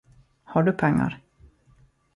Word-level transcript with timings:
Har 0.43 0.61
du 0.63 0.71
pengar? 0.73 1.19